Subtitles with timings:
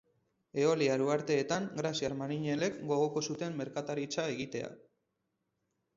[0.61, 4.77] Eoliar uharteetan, greziar marinelek gogoko zuten merkataritza egitea.